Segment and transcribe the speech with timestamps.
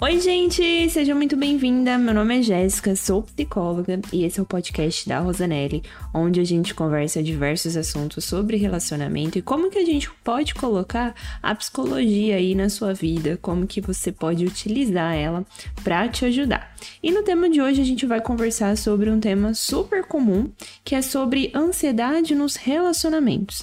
[0.00, 0.90] Oi, gente!
[0.90, 1.96] Seja muito bem-vinda.
[1.96, 6.44] Meu nome é Jéssica, sou psicóloga e esse é o podcast da Rosanelli, onde a
[6.44, 12.34] gente conversa diversos assuntos sobre relacionamento e como que a gente pode colocar a psicologia
[12.34, 15.46] aí na sua vida, como que você pode utilizar ela
[15.84, 16.74] para te ajudar.
[17.00, 20.50] E no tema de hoje a gente vai conversar sobre um tema super comum,
[20.84, 23.62] que é sobre ansiedade nos relacionamentos.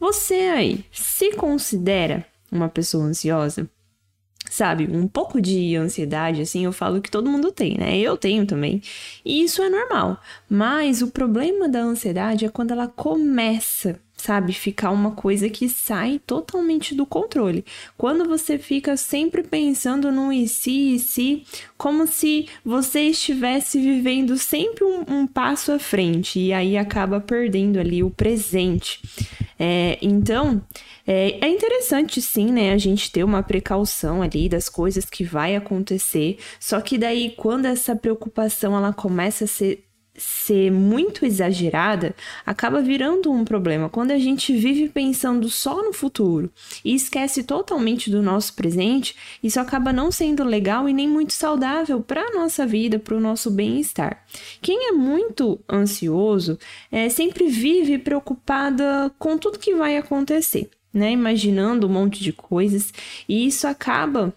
[0.00, 3.68] Você aí se considera uma pessoa ansiosa?
[4.56, 7.98] Sabe, um pouco de ansiedade, assim, eu falo que todo mundo tem, né?
[7.98, 8.80] Eu tenho também.
[9.24, 10.18] E isso é normal.
[10.48, 16.20] Mas o problema da ansiedade é quando ela começa, sabe, ficar uma coisa que sai
[16.26, 17.64] totalmente do controle.
[17.98, 21.44] Quando você fica sempre pensando no e se, e se,
[21.76, 27.78] como se você estivesse vivendo sempre um, um passo à frente e aí acaba perdendo
[27.78, 29.00] ali o presente.
[29.58, 30.62] É, então,
[31.06, 35.56] é, é interessante sim, né, a gente ter uma precaução ali das coisas que vai
[35.56, 39.85] acontecer, só que daí quando essa preocupação ela começa a ser
[40.18, 42.14] ser muito exagerada,
[42.44, 43.88] acaba virando um problema.
[43.88, 46.50] Quando a gente vive pensando só no futuro
[46.84, 52.00] e esquece totalmente do nosso presente, isso acaba não sendo legal e nem muito saudável
[52.00, 54.24] para a nossa vida, para o nosso bem-estar.
[54.60, 56.58] Quem é muito ansioso
[56.90, 61.12] é, sempre vive preocupada com tudo que vai acontecer né?
[61.12, 62.92] Imaginando um monte de coisas.
[63.28, 64.32] E isso acaba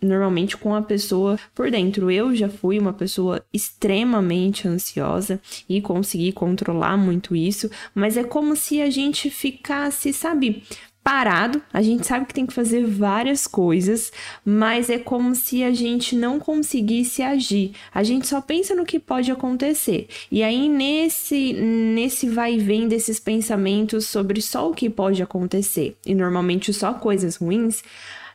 [0.00, 2.10] normalmente com a pessoa por dentro.
[2.10, 8.56] Eu já fui uma pessoa extremamente ansiosa e consegui controlar muito isso, mas é como
[8.56, 10.62] se a gente ficasse, sabe,
[11.02, 11.62] parado.
[11.72, 14.12] A gente sabe que tem que fazer várias coisas,
[14.44, 17.72] mas é como se a gente não conseguisse agir.
[17.92, 20.08] A gente só pensa no que pode acontecer.
[20.30, 25.96] E aí nesse nesse vai e vem desses pensamentos sobre só o que pode acontecer
[26.06, 27.82] e normalmente só coisas ruins,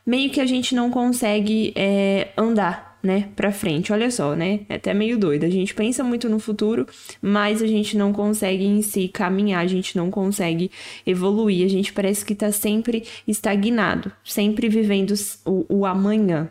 [0.06, 3.92] meio que a gente não consegue é, andar né, para frente.
[3.92, 4.60] Olha só, né?
[4.68, 5.44] É até meio doido.
[5.44, 6.86] A gente pensa muito no futuro,
[7.20, 10.70] mas a gente não consegue em si caminhar, a gente não consegue
[11.06, 11.64] evoluir.
[11.64, 15.14] A gente parece que tá sempre estagnado, sempre vivendo
[15.44, 16.50] o, o amanhã,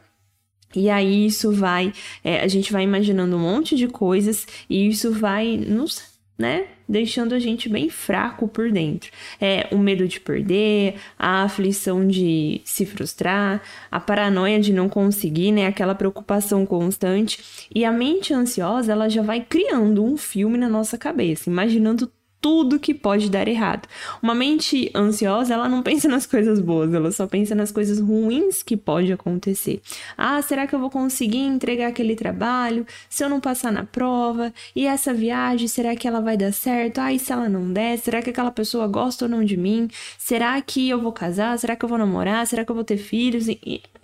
[0.75, 1.93] e aí isso vai,
[2.23, 6.67] é, a gente vai imaginando um monte de coisas e isso vai nos né?
[6.87, 9.09] Deixando a gente bem fraco por dentro.
[9.39, 15.51] É o medo de perder, a aflição de se frustrar, a paranoia de não conseguir,
[15.51, 15.65] né?
[15.65, 17.67] Aquela preocupação constante.
[17.73, 22.11] E a mente ansiosa, ela já vai criando um filme na nossa cabeça, imaginando
[22.45, 23.89] tudo que pode dar errado.
[24.21, 28.61] Uma mente ansiosa, ela não pensa nas coisas boas, ela só pensa nas coisas ruins
[28.61, 29.81] que pode acontecer.
[30.15, 34.53] Ah, será que eu vou conseguir entregar aquele trabalho se eu não passar na prova?
[34.75, 36.99] E essa viagem, será que ela vai dar certo?
[36.99, 37.97] Ah, e se ela não der?
[37.97, 39.89] Será que aquela pessoa gosta ou não de mim?
[40.15, 41.57] Será que eu vou casar?
[41.57, 42.45] Será que eu vou namorar?
[42.45, 43.47] Será que eu vou ter filhos?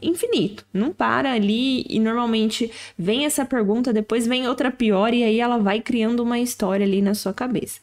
[0.01, 0.65] Infinito.
[0.73, 5.59] Não para ali e normalmente vem essa pergunta, depois vem outra pior e aí ela
[5.59, 7.79] vai criando uma história ali na sua cabeça.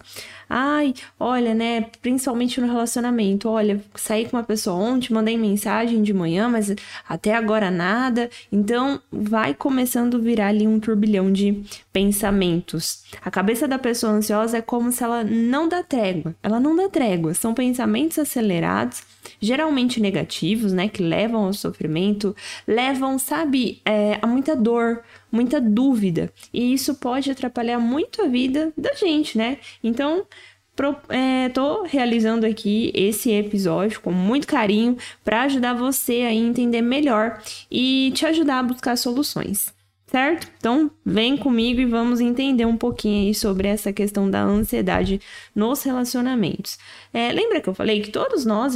[0.49, 1.83] Ai, olha, né?
[2.01, 3.49] Principalmente no relacionamento.
[3.49, 6.75] Olha, saí com uma pessoa ontem, mandei mensagem de manhã, mas
[7.07, 8.31] até agora nada.
[8.51, 13.05] Então, vai começando a virar ali um turbilhão de pensamentos.
[13.23, 16.35] A cabeça da pessoa ansiosa é como se ela não dá trégua.
[16.43, 17.35] Ela não dá trégua.
[17.35, 19.03] São pensamentos acelerados,
[19.41, 20.89] geralmente negativos, né?
[20.89, 22.35] Que levam ao sofrimento,
[22.67, 26.33] levam, sabe, é, a muita dor, muita dúvida.
[26.53, 29.59] E isso pode atrapalhar muito a vida da gente, né?
[29.83, 30.27] Então,
[30.75, 36.83] pro, é, tô realizando aqui esse episódio com muito carinho para ajudar você a entender
[36.83, 39.77] melhor e te ajudar a buscar soluções.
[40.07, 40.49] Certo?
[40.57, 45.21] Então, vem comigo e vamos entender um pouquinho aí sobre essa questão da ansiedade
[45.55, 46.79] nos relacionamentos.
[47.13, 48.75] É, lembra que eu falei que todos nós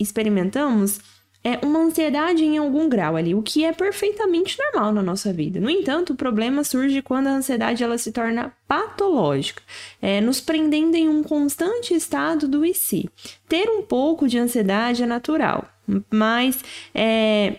[0.00, 0.98] experimentamos
[1.44, 5.60] é uma ansiedade em algum grau ali, o que é perfeitamente normal na nossa vida.
[5.60, 9.62] No entanto, o problema surge quando a ansiedade ela se torna patológica,
[10.00, 13.10] é, nos prendendo em um constante estado do e si.
[13.46, 15.68] Ter um pouco de ansiedade é natural,
[16.10, 16.64] mas
[16.94, 17.56] é,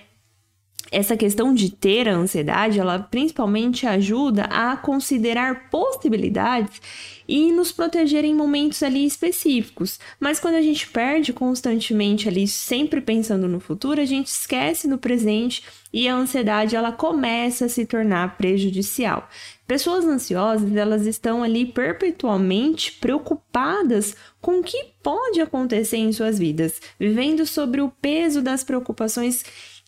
[0.95, 6.81] essa questão de ter a ansiedade, ela principalmente ajuda a considerar possibilidades
[7.27, 10.00] e nos proteger em momentos ali específicos.
[10.18, 14.97] Mas quando a gente perde constantemente ali, sempre pensando no futuro, a gente esquece do
[14.97, 19.27] presente e a ansiedade ela começa a se tornar prejudicial.
[19.68, 26.80] Pessoas ansiosas, elas estão ali perpetuamente preocupadas com o que pode acontecer em suas vidas,
[26.97, 29.44] vivendo sobre o peso das preocupações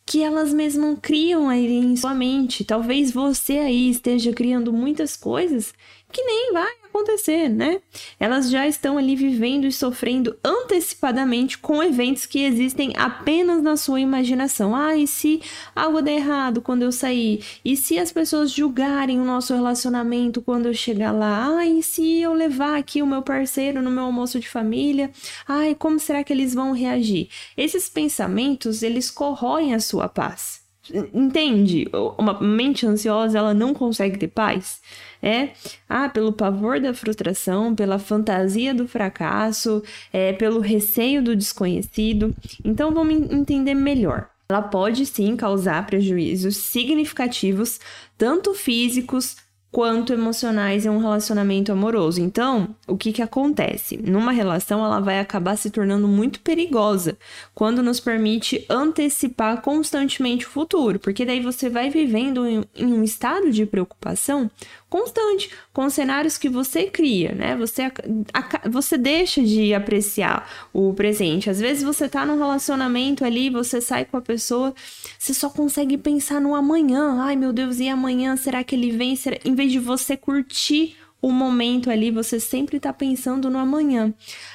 [0.08, 2.64] que elas mesmas criam aí em sua mente.
[2.64, 5.74] Talvez você aí esteja criando muitas coisas
[6.12, 7.80] que nem vai acontecer, né?
[8.20, 14.00] Elas já estão ali vivendo e sofrendo antecipadamente com eventos que existem apenas na sua
[14.00, 14.76] imaginação.
[14.76, 15.42] Ah, e se
[15.76, 17.44] algo der errado quando eu sair?
[17.64, 21.58] E se as pessoas julgarem o nosso relacionamento quando eu chegar lá?
[21.58, 25.12] Ah, e se eu levar aqui o meu parceiro no meu almoço de família?
[25.48, 27.30] Ai, como será que eles vão reagir?
[27.56, 30.67] Esses pensamentos, eles corroem a sua paz.
[31.14, 31.88] Entende?
[32.18, 34.82] Uma mente ansiosa, ela não consegue ter paz.
[35.22, 35.50] É,
[35.90, 42.36] ah, pelo pavor da frustração, pela fantasia do fracasso, é, pelo receio do desconhecido.
[42.64, 44.30] Então vamos entender melhor.
[44.50, 47.80] Ela pode sim causar prejuízos significativos,
[48.18, 49.36] tanto físicos
[49.72, 52.22] quanto emocionais em um relacionamento amoroso.
[52.22, 53.98] Então, o que que acontece?
[53.98, 57.18] Numa relação, ela vai acabar se tornando muito perigosa
[57.54, 63.52] quando nos permite antecipar constantemente o futuro, porque daí você vai vivendo em um estado
[63.52, 64.50] de preocupação
[64.90, 67.56] constante com cenários que você cria, né?
[67.58, 71.50] Você, a, você deixa de apreciar o presente.
[71.50, 74.74] Às vezes você tá num relacionamento ali, você sai com a pessoa,
[75.18, 77.22] você só consegue pensar no amanhã.
[77.22, 78.36] Ai, meu Deus, e amanhã?
[78.38, 79.16] Será que ele vem?
[79.16, 79.38] Será...
[79.44, 84.14] Em vez de você curtir o momento ali, você sempre está pensando no amanhã.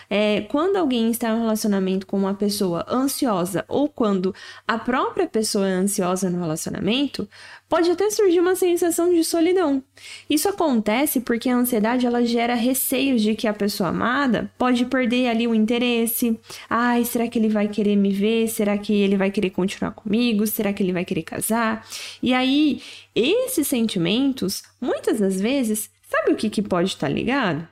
[0.08, 4.34] É, quando alguém está em um relacionamento com uma pessoa ansiosa ou quando
[4.66, 7.28] a própria pessoa é ansiosa no relacionamento,
[7.68, 9.82] pode até surgir uma sensação de solidão.
[10.28, 15.28] Isso acontece porque a ansiedade ela gera receios de que a pessoa amada pode perder
[15.28, 16.38] ali o interesse.
[16.68, 18.48] Ai, será que ele vai querer me ver?
[18.48, 20.46] Será que ele vai querer continuar comigo?
[20.46, 21.84] Será que ele vai querer casar?
[22.22, 22.82] E aí,
[23.14, 27.66] esses sentimentos, muitas das vezes, sabe o que, que pode estar ligado?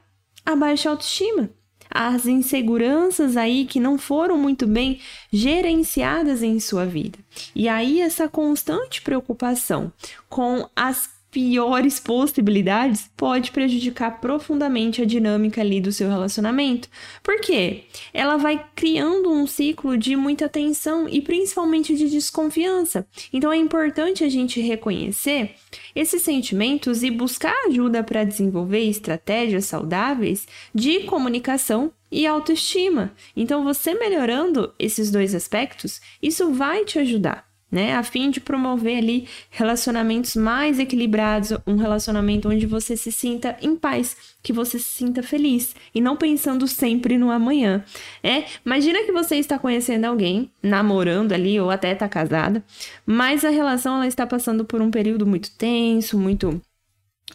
[0.45, 1.51] A baixa autoestima
[1.91, 5.01] as inseguranças aí que não foram muito bem
[5.33, 7.19] gerenciadas em sua vida.
[7.53, 9.93] E aí essa constante preocupação
[10.29, 16.89] com as piores possibilidades pode prejudicar profundamente a dinâmica ali do seu relacionamento.
[17.23, 17.85] Por quê?
[18.13, 23.07] Ela vai criando um ciclo de muita tensão e principalmente de desconfiança.
[23.33, 25.55] Então é importante a gente reconhecer
[25.95, 33.13] esses sentimentos e buscar ajuda para desenvolver estratégias saudáveis de comunicação e autoestima.
[33.37, 37.95] Então você melhorando esses dois aspectos, isso vai te ajudar né?
[37.95, 43.77] A fim de promover ali relacionamentos mais equilibrados, um relacionamento onde você se sinta em
[43.77, 47.85] paz, que você se sinta feliz e não pensando sempre no amanhã.
[48.23, 52.65] É, imagina que você está conhecendo alguém, namorando ali ou até está casada,
[53.07, 56.61] mas a relação ela está passando por um período muito tenso, muito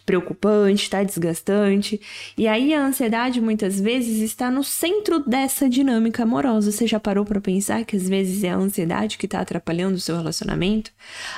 [0.01, 1.99] preocupante, tá desgastante.
[2.37, 6.71] E aí a ansiedade muitas vezes está no centro dessa dinâmica amorosa.
[6.71, 9.99] Você já parou para pensar que às vezes é a ansiedade que está atrapalhando o
[9.99, 10.91] seu relacionamento?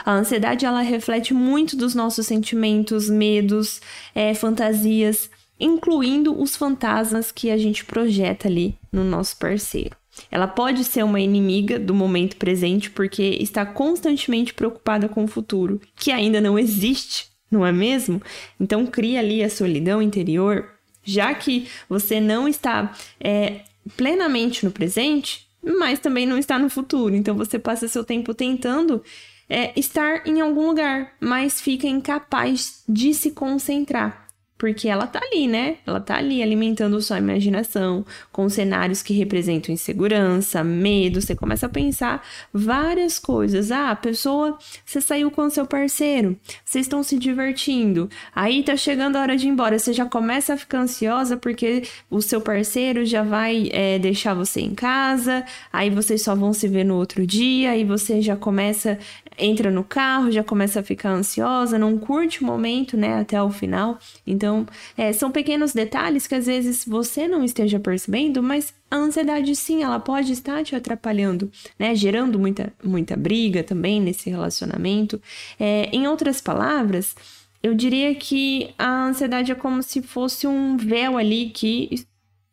[0.06, 3.81] A ansiedade ela reflete muito dos nossos sentimentos, medos,
[4.13, 9.95] é, fantasias, incluindo os fantasmas que a gente projeta ali no nosso parceiro.
[10.31, 15.80] Ela pode ser uma inimiga do momento presente porque está constantemente preocupada com o futuro,
[15.95, 18.22] que ainda não existe não é mesmo?
[18.60, 20.70] Então cria ali a solidão interior,
[21.04, 23.62] já que você não está é,
[23.96, 27.16] plenamente no presente, mas também não está no futuro.
[27.16, 29.04] Então você passa seu tempo tentando
[29.50, 34.27] é, estar em algum lugar, mas fica incapaz de se concentrar.
[34.57, 35.77] Porque ela tá ali, né?
[35.86, 41.21] Ela tá ali alimentando sua imaginação com cenários que representam insegurança, medo.
[41.21, 43.71] Você começa a pensar várias coisas.
[43.71, 48.09] Ah, a pessoa, você saiu com seu parceiro, vocês estão se divertindo.
[48.33, 49.78] Aí tá chegando a hora de ir embora.
[49.78, 54.61] Você já começa a ficar ansiosa porque o seu parceiro já vai é, deixar você
[54.61, 55.45] em casa.
[55.71, 57.71] Aí vocês só vão se ver no outro dia.
[57.71, 58.97] Aí você já começa,
[59.38, 63.20] entra no carro, já começa a ficar ansiosa, não curte o momento, né?
[63.20, 64.00] Até o final.
[64.26, 64.66] Então,
[64.98, 69.84] é, são pequenos detalhes que às vezes você não esteja percebendo, mas a ansiedade sim,
[69.84, 71.94] ela pode estar te atrapalhando, né?
[71.94, 75.22] Gerando muita, muita briga também nesse relacionamento.
[75.60, 77.16] É, em outras palavras,
[77.62, 82.06] eu diria que a ansiedade é como se fosse um véu ali que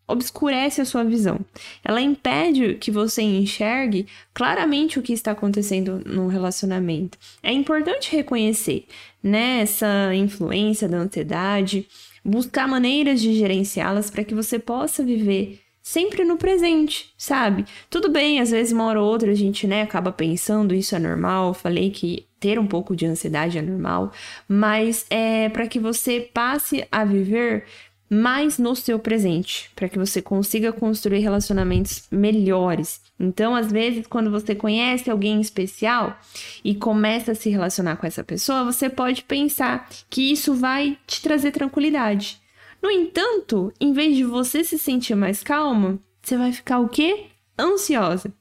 [0.07, 1.41] obscurece a sua visão.
[1.85, 7.19] Ela impede que você enxergue claramente o que está acontecendo no relacionamento.
[7.43, 8.87] É importante reconhecer
[9.23, 11.89] né, essa influência da ansiedade,
[12.25, 17.67] buscar maneiras de gerenciá-las para que você possa viver sempre no presente, sabe?
[17.91, 20.99] Tudo bem, às vezes uma hora ou outra a gente, né, acaba pensando isso é
[20.99, 24.11] normal, falei que ter um pouco de ansiedade é normal,
[24.49, 27.67] mas é para que você passe a viver
[28.15, 33.01] mais no seu presente, para que você consiga construir relacionamentos melhores.
[33.19, 36.19] Então, às vezes, quando você conhece alguém especial
[36.65, 41.21] e começa a se relacionar com essa pessoa, você pode pensar que isso vai te
[41.21, 42.41] trazer tranquilidade.
[42.83, 47.27] No entanto, em vez de você se sentir mais calma, você vai ficar o quê?
[47.59, 48.33] Ansiosa.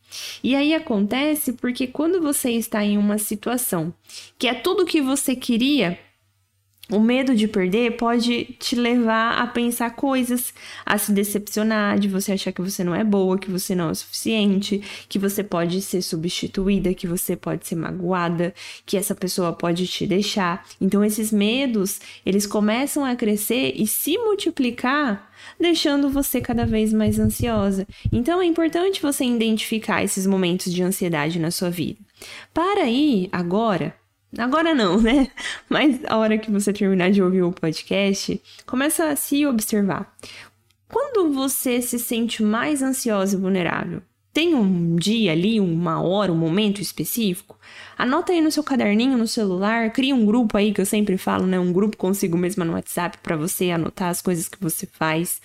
[0.44, 3.94] E aí acontece porque quando você está em uma situação
[4.38, 5.98] que é tudo o que você queria,
[6.94, 10.54] o medo de perder pode te levar a pensar coisas,
[10.86, 13.92] a se decepcionar, de você achar que você não é boa, que você não é
[13.92, 18.54] o suficiente, que você pode ser substituída, que você pode ser magoada,
[18.86, 20.66] que essa pessoa pode te deixar.
[20.80, 27.20] Então esses medos, eles começam a crescer e se multiplicar, deixando você cada vez mais
[27.20, 27.88] ansiosa.
[28.12, 32.00] Então é importante você identificar esses momentos de ansiedade na sua vida.
[32.54, 33.96] Para aí agora
[34.38, 35.30] Agora não, né?
[35.70, 40.16] Mas a hora que você terminar de ouvir o podcast, começa a se observar.
[40.88, 44.02] Quando você se sente mais ansiosa e vulnerável,
[44.34, 47.58] tem um dia ali, uma hora, um momento específico?
[47.96, 51.46] Anota aí no seu caderninho, no celular, cria um grupo aí que eu sempre falo,
[51.46, 51.60] né?
[51.60, 55.40] Um grupo consigo mesma no WhatsApp para você anotar as coisas que você faz.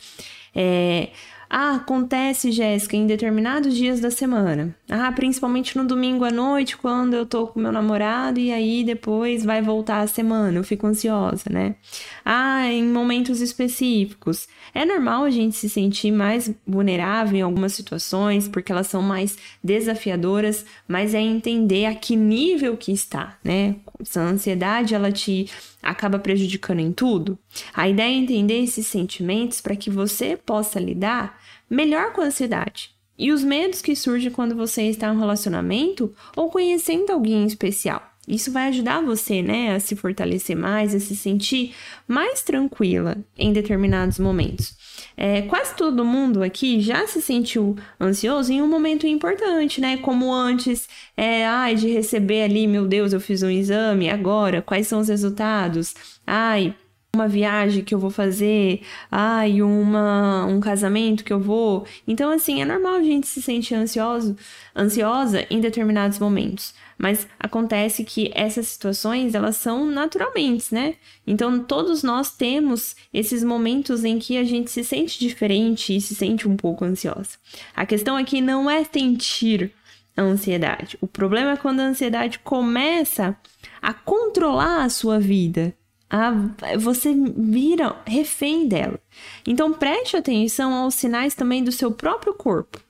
[0.55, 1.11] É,
[1.51, 4.75] ah, acontece, Jéssica, em determinados dias da semana.
[4.87, 9.47] Ah, principalmente no domingo à noite, quando eu tô com meu namorado e aí depois
[9.47, 11.77] vai voltar a semana, eu fico ansiosa, né?
[12.23, 14.47] Ah, em momentos específicos.
[14.75, 19.39] É normal a gente se sentir mais vulnerável em algumas situações, porque elas são mais
[19.65, 23.77] desafiadoras, mas é entender a que nível que está, né?
[24.05, 25.51] Se a ansiedade ela te
[25.83, 27.39] acaba prejudicando em tudo,
[27.73, 31.38] a ideia é entender esses sentimentos para que você possa lidar
[31.69, 36.15] melhor com a ansiedade e os medos que surgem quando você está em um relacionamento
[36.37, 38.03] ou conhecendo alguém especial.
[38.29, 41.75] Isso vai ajudar você, né, a se fortalecer mais, a se sentir
[42.07, 44.77] mais tranquila em determinados momentos.
[45.17, 49.97] É, quase todo mundo aqui já se sentiu ansioso em um momento importante, né?
[49.97, 54.87] Como antes, é, ai, de receber ali, meu Deus, eu fiz um exame, agora, quais
[54.87, 55.95] são os resultados?
[56.27, 56.75] Ai,
[57.19, 61.85] uma viagem que eu vou fazer, ai, uma, um casamento que eu vou.
[62.07, 64.37] Então, assim, é normal a gente se sentir ansioso,
[64.77, 66.73] ansiosa em determinados momentos.
[66.97, 70.95] Mas acontece que essas situações, elas são naturalmente, né?
[71.27, 76.15] Então, todos nós temos esses momentos em que a gente se sente diferente e se
[76.15, 77.37] sente um pouco ansiosa.
[77.75, 79.73] A questão aqui não é sentir
[80.17, 80.99] a ansiedade.
[81.01, 83.37] O problema é quando a ansiedade começa
[83.81, 85.75] a controlar a sua vida
[86.11, 86.33] a,
[86.79, 88.99] você vira refém dela.
[89.47, 92.81] Então preste atenção aos sinais também do seu próprio corpo,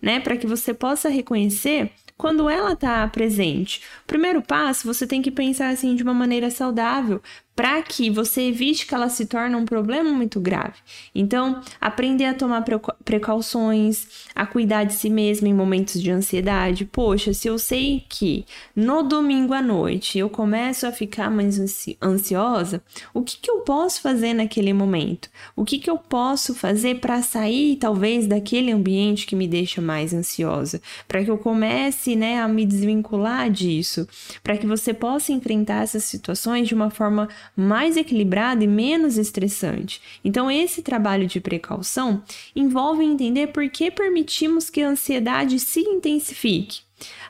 [0.00, 0.20] né?
[0.20, 3.80] Para que você possa reconhecer quando ela está presente.
[4.06, 7.22] Primeiro passo, você tem que pensar assim de uma maneira saudável,
[7.58, 10.74] para que você evite que ela se torne um problema muito grave.
[11.12, 12.64] Então, aprender a tomar
[13.04, 16.84] precauções, a cuidar de si mesmo em momentos de ansiedade.
[16.84, 18.46] Poxa, se eu sei que
[18.76, 21.58] no domingo à noite eu começo a ficar mais
[22.00, 22.80] ansiosa,
[23.12, 25.28] o que, que eu posso fazer naquele momento?
[25.56, 30.14] O que, que eu posso fazer para sair, talvez, daquele ambiente que me deixa mais
[30.14, 30.80] ansiosa?
[31.08, 34.06] Para que eu comece né, a me desvincular disso,
[34.44, 40.00] para que você possa enfrentar essas situações de uma forma mais equilibrada e menos estressante.
[40.24, 42.22] Então, esse trabalho de precaução
[42.54, 46.80] envolve entender por que permitimos que a ansiedade se intensifique.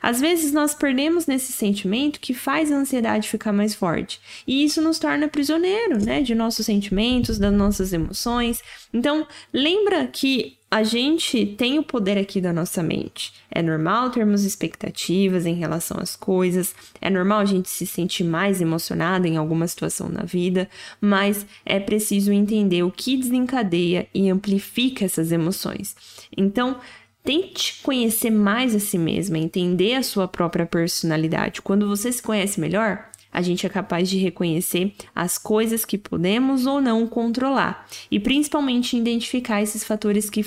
[0.01, 4.81] Às vezes nós perdemos nesse sentimento que faz a ansiedade ficar mais forte, e isso
[4.81, 8.63] nos torna prisioneiro, né, de nossos sentimentos, das nossas emoções.
[8.93, 13.33] Então, lembra que a gente tem o poder aqui da nossa mente.
[13.51, 18.61] É normal termos expectativas em relação às coisas, é normal a gente se sentir mais
[18.61, 20.69] emocionada em alguma situação na vida,
[21.01, 25.97] mas é preciso entender o que desencadeia e amplifica essas emoções.
[26.37, 26.77] Então,
[27.25, 31.63] tente conhecer mais a si mesma, entender a sua própria personalidade.
[31.63, 33.09] Quando você se conhece melhor,
[33.39, 38.97] a gente é capaz de reconhecer as coisas que podemos ou não controlar e principalmente
[38.97, 40.43] identificar esses fatores que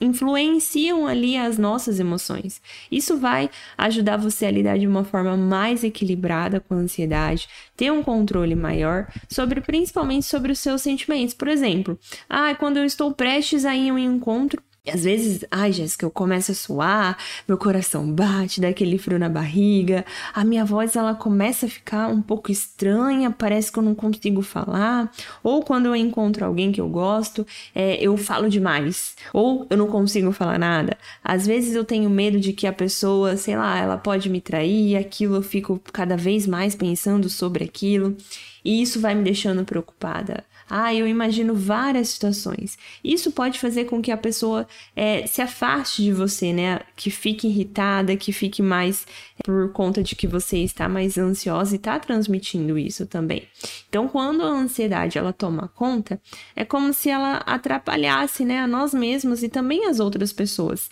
[0.00, 2.62] influenciam ali as nossas emoções.
[2.88, 7.90] Isso vai ajudar você a lidar de uma forma mais equilibrada com a ansiedade, ter
[7.90, 11.34] um controle maior sobre principalmente sobre os seus sentimentos.
[11.34, 15.44] Por exemplo, ah, quando eu estou prestes a ir em um encontro e às vezes,
[15.50, 20.42] ai, Jéssica, eu começo a suar, meu coração bate, dá aquele frio na barriga, a
[20.42, 25.12] minha voz ela começa a ficar um pouco estranha, parece que eu não consigo falar,
[25.42, 29.86] ou quando eu encontro alguém que eu gosto, é, eu falo demais, ou eu não
[29.86, 30.96] consigo falar nada.
[31.22, 34.96] Às vezes eu tenho medo de que a pessoa, sei lá, ela pode me trair,
[34.96, 38.16] aquilo eu fico cada vez mais pensando sobre aquilo,
[38.64, 40.44] e isso vai me deixando preocupada.
[40.70, 42.78] Ah, eu imagino várias situações.
[43.02, 46.80] Isso pode fazer com que a pessoa é, se afaste de você, né?
[46.94, 49.04] Que fique irritada, que fique mais
[49.36, 53.48] é, por conta de que você está mais ansiosa e está transmitindo isso também.
[53.88, 56.20] Então, quando a ansiedade ela toma conta,
[56.54, 60.88] é como se ela atrapalhasse, né, a nós mesmos e também as outras pessoas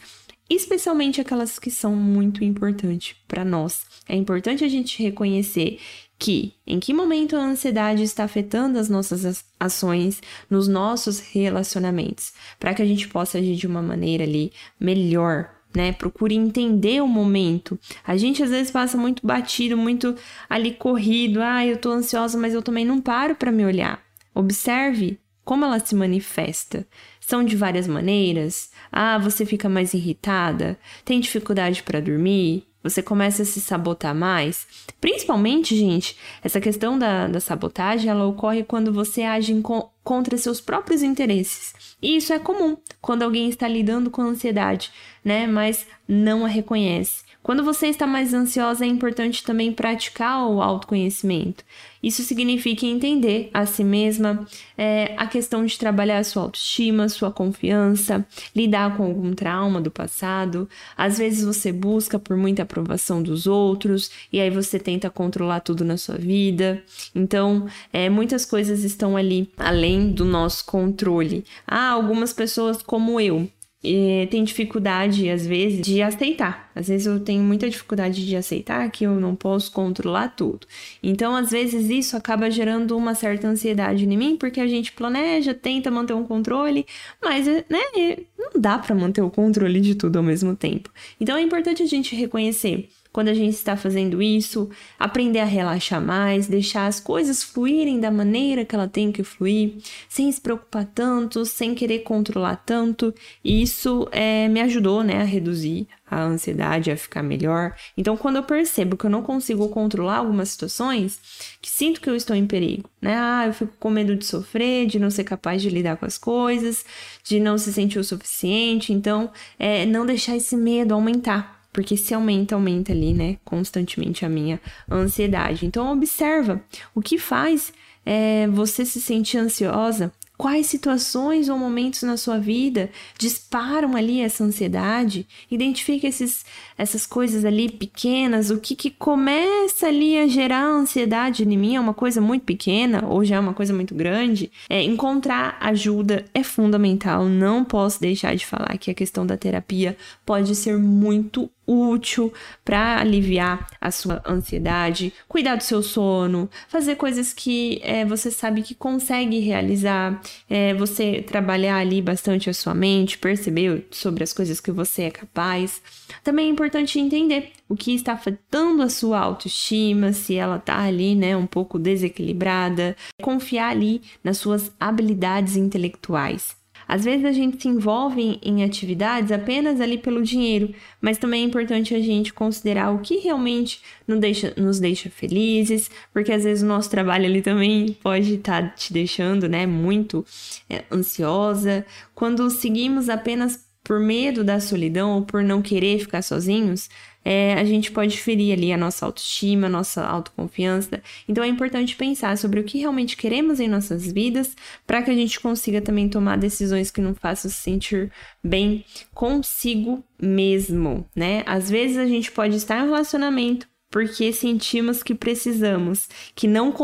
[0.51, 3.85] especialmente aquelas que são muito importantes para nós.
[4.09, 5.79] É importante a gente reconhecer
[6.19, 10.21] que em que momento a ansiedade está afetando as nossas ações
[10.51, 15.93] nos nossos relacionamentos, para que a gente possa agir de uma maneira ali melhor, né?
[15.93, 17.79] Procure entender o momento.
[18.05, 20.17] A gente às vezes passa muito batido, muito
[20.49, 24.03] ali corrido, ah, eu tô ansiosa, mas eu também não paro para me olhar.
[24.35, 26.87] Observe como ela se manifesta.
[27.29, 28.71] São de várias maneiras?
[28.91, 30.79] Ah, você fica mais irritada?
[31.05, 32.67] Tem dificuldade para dormir?
[32.83, 34.67] Você começa a se sabotar mais?
[34.99, 39.63] Principalmente, gente, essa questão da, da sabotagem, ela ocorre quando você age em,
[40.03, 41.75] contra seus próprios interesses.
[42.01, 44.91] E isso é comum quando alguém está lidando com ansiedade,
[45.23, 45.47] né?
[45.47, 47.28] Mas não a reconhece.
[47.43, 51.65] Quando você está mais ansiosa, é importante também praticar o autoconhecimento.
[52.03, 58.27] Isso significa entender a si mesma, é, a questão de trabalhar sua autoestima, sua confiança,
[58.55, 60.69] lidar com algum trauma do passado.
[60.97, 65.85] Às vezes você busca por muita aprovação dos outros e aí você tenta controlar tudo
[65.85, 66.83] na sua vida.
[67.15, 71.45] Então, é, muitas coisas estão ali além do nosso controle.
[71.67, 73.49] Ah, algumas pessoas como eu
[73.83, 76.71] e tem dificuldade, às vezes, de aceitar.
[76.75, 80.67] Às vezes eu tenho muita dificuldade de aceitar que eu não posso controlar tudo.
[81.03, 85.55] Então, às vezes, isso acaba gerando uma certa ansiedade em mim, porque a gente planeja,
[85.55, 86.87] tenta manter um controle,
[87.23, 90.91] mas, né, não dá para manter o controle de tudo ao mesmo tempo.
[91.21, 96.01] Então, é importante a gente reconhecer quando a gente está fazendo isso, aprender a relaxar
[96.01, 99.77] mais, deixar as coisas fluírem da maneira que ela tem que fluir,
[100.09, 103.15] sem se preocupar tanto, sem querer controlar tanto.
[103.43, 107.75] E isso é, me ajudou né, a reduzir a ansiedade, a ficar melhor.
[107.97, 111.21] Então, quando eu percebo que eu não consigo controlar algumas situações,
[111.61, 113.15] que sinto que eu estou em perigo, né?
[113.15, 116.17] Ah, eu fico com medo de sofrer, de não ser capaz de lidar com as
[116.17, 116.85] coisas,
[117.23, 118.93] de não se sentir o suficiente.
[118.93, 124.29] Então, é, não deixar esse medo aumentar porque se aumenta, aumenta ali, né, constantemente a
[124.29, 125.65] minha ansiedade.
[125.65, 126.61] Então, observa
[126.93, 127.73] o que faz
[128.05, 134.45] é, você se sentir ansiosa, Quais situações ou momentos na sua vida disparam ali essa
[134.45, 135.27] ansiedade?
[135.51, 136.47] Identifique esses,
[136.79, 141.81] essas coisas ali pequenas, o que, que começa ali a gerar ansiedade em mim é
[141.81, 144.51] uma coisa muito pequena ou já é uma coisa muito grande.
[144.71, 147.25] É, encontrar ajuda é fundamental.
[147.25, 152.33] Não posso deixar de falar que a questão da terapia pode ser muito útil
[152.65, 158.63] para aliviar a sua ansiedade, cuidar do seu sono, fazer coisas que é, você sabe
[158.63, 164.61] que consegue realizar, é, você trabalhar ali bastante a sua mente, perceber sobre as coisas
[164.61, 165.83] que você é capaz.
[166.25, 166.68] Também é importante
[166.99, 171.79] entender o que está afetando a sua autoestima, se ela está ali, né, um pouco
[171.79, 176.59] desequilibrada, confiar ali nas suas habilidades intelectuais.
[176.89, 181.45] Às vezes a gente se envolve em atividades apenas ali pelo dinheiro, mas também é
[181.45, 186.63] importante a gente considerar o que realmente nos deixa, nos deixa felizes, porque às vezes
[186.63, 190.25] o nosso trabalho ali também pode estar tá te deixando, né, muito
[190.71, 191.85] é, ansiosa.
[192.15, 196.91] Quando seguimos apenas por medo da solidão ou por não querer ficar sozinhos,
[197.25, 201.03] é, a gente pode ferir ali a nossa autoestima, a nossa autoconfiança.
[201.27, 204.55] Então é importante pensar sobre o que realmente queremos em nossas vidas
[204.87, 208.13] para que a gente consiga também tomar decisões que não façam se sentir
[208.45, 211.43] bem consigo mesmo, né?
[211.47, 216.75] Às vezes a gente pode estar em um relacionamento porque sentimos que precisamos, que não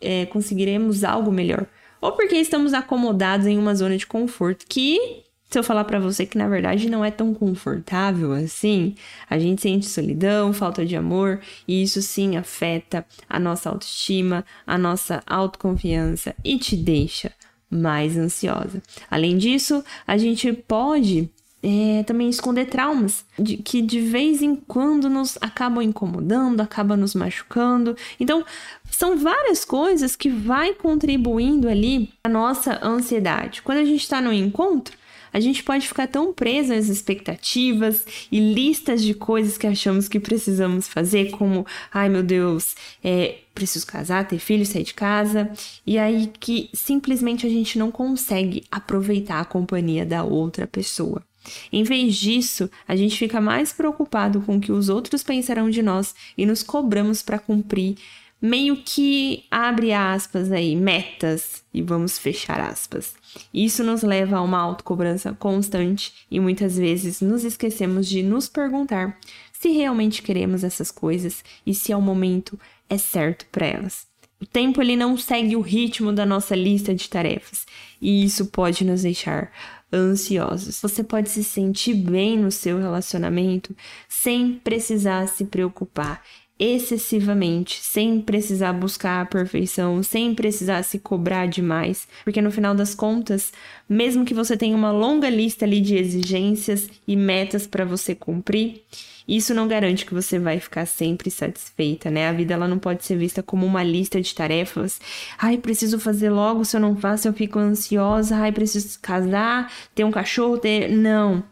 [0.00, 1.68] é, conseguiremos algo melhor.
[2.00, 6.26] Ou porque estamos acomodados em uma zona de conforto que se eu falar para você
[6.26, 8.94] que na verdade não é tão confortável assim,
[9.30, 14.76] a gente sente solidão, falta de amor, e isso sim afeta a nossa autoestima, a
[14.76, 17.32] nossa autoconfiança e te deixa
[17.70, 18.82] mais ansiosa.
[19.10, 21.30] Além disso, a gente pode
[21.62, 27.14] é, também esconder traumas de, que de vez em quando nos acabam incomodando, acabam nos
[27.14, 27.96] machucando.
[28.20, 28.44] Então,
[28.90, 33.62] são várias coisas que vai contribuindo ali a nossa ansiedade.
[33.62, 34.96] Quando a gente está no encontro,
[35.36, 40.18] a gente pode ficar tão preso às expectativas e listas de coisas que achamos que
[40.18, 45.50] precisamos fazer, como, ai meu Deus, é, preciso casar, ter filho, sair de casa,
[45.86, 51.22] e aí que simplesmente a gente não consegue aproveitar a companhia da outra pessoa.
[51.70, 55.82] Em vez disso, a gente fica mais preocupado com o que os outros pensarão de
[55.82, 57.96] nós e nos cobramos para cumprir
[58.40, 63.14] meio que abre aspas aí, metas e vamos fechar aspas.
[63.52, 69.18] Isso nos leva a uma autocobrança constante e muitas vezes nos esquecemos de nos perguntar
[69.52, 74.06] se realmente queremos essas coisas e se é o momento é certo para elas.
[74.40, 77.64] O tempo ele não segue o ritmo da nossa lista de tarefas
[78.00, 79.50] e isso pode nos deixar
[79.90, 80.80] ansiosos.
[80.82, 83.74] Você pode se sentir bem no seu relacionamento
[84.08, 86.22] sem precisar se preocupar
[86.58, 92.94] excessivamente, sem precisar buscar a perfeição, sem precisar se cobrar demais, porque no final das
[92.94, 93.52] contas,
[93.88, 98.82] mesmo que você tenha uma longa lista ali de exigências e metas para você cumprir,
[99.28, 102.28] isso não garante que você vai ficar sempre satisfeita, né?
[102.28, 105.00] A vida ela não pode ser vista como uma lista de tarefas.
[105.36, 108.36] Ai, preciso fazer logo, se eu não faço eu fico ansiosa.
[108.36, 111.42] Ai, preciso casar, ter um cachorro, ter não.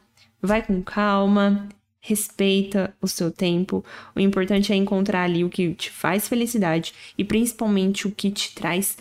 [0.40, 1.68] Vai com calma,
[2.06, 3.82] respeita o seu tempo.
[4.14, 8.54] O importante é encontrar ali o que te faz felicidade e principalmente o que te
[8.54, 8.98] traz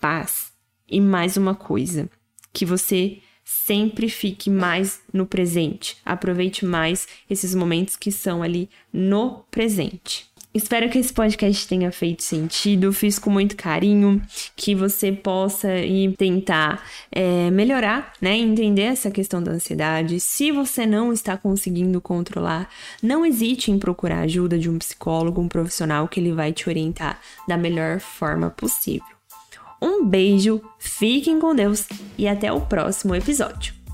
[0.00, 0.52] paz.
[0.88, 2.08] E mais uma coisa,
[2.54, 5.98] que você sempre fique mais no presente.
[6.02, 10.26] Aproveite mais esses momentos que são ali no presente.
[10.56, 12.90] Espero que esse podcast tenha feito sentido.
[12.90, 14.22] Fiz com muito carinho,
[14.56, 18.38] que você possa ir tentar é, melhorar, né?
[18.38, 20.18] Entender essa questão da ansiedade.
[20.18, 22.70] Se você não está conseguindo controlar,
[23.02, 27.20] não hesite em procurar ajuda de um psicólogo, um profissional que ele vai te orientar
[27.46, 29.04] da melhor forma possível.
[29.80, 33.85] Um beijo, fiquem com Deus e até o próximo episódio.